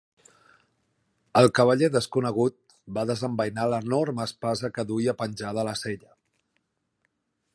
El 1.41 1.49
cavaller 1.59 1.89
desconegut 1.95 2.57
va 2.97 3.03
desembeinar 3.11 3.67
l'enorme 3.73 4.27
espasa 4.31 4.73
que 4.79 4.89
duia 4.93 5.17
penjada 5.23 5.63
a 5.65 5.67
la 5.71 5.79
sella. 5.85 6.15